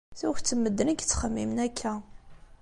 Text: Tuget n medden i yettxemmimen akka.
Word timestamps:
Tuget 0.19 0.51
n 0.53 0.57
medden 0.61 0.91
i 0.91 0.95
yettxemmimen 0.95 1.59
akka. 1.65 1.93